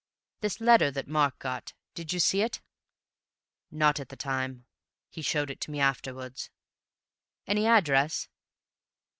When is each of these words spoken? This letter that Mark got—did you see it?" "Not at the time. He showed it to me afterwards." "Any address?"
This 0.39 0.59
letter 0.59 0.89
that 0.89 1.07
Mark 1.07 1.37
got—did 1.37 2.11
you 2.11 2.19
see 2.19 2.41
it?" 2.41 2.59
"Not 3.69 3.99
at 3.99 4.09
the 4.09 4.15
time. 4.15 4.65
He 5.11 5.21
showed 5.21 5.51
it 5.51 5.61
to 5.61 5.69
me 5.69 5.79
afterwards." 5.79 6.49
"Any 7.45 7.67
address?" 7.67 8.27